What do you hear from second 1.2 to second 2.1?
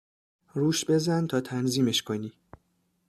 تا تنظیمش